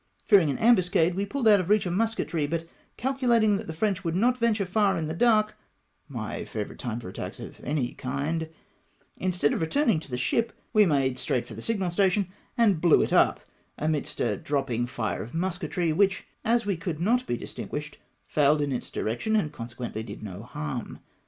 [0.25, 2.67] Fearing an ambuscade, we puUed out of reach of musketry, but
[2.97, 5.55] calculating that the French would not venture far in the dark—
[6.23, 8.49] my favourite time for attacks of any kind—
[9.25, 12.27] instead of returning to the ship, we made straight for the signal station,
[12.57, 13.41] and blew it up
[13.77, 18.71] amidst a dropping hre of musketry, which, as we could not be distinguished, failed in
[18.71, 20.97] its direction, and consequently did no harm.